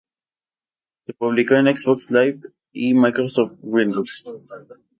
[1.05, 2.39] Se publicó en Xbox Live
[2.71, 4.25] y Microsoft Windows.